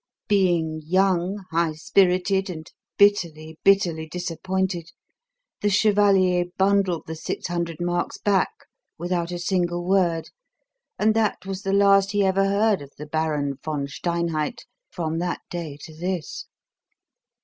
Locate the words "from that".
14.89-15.41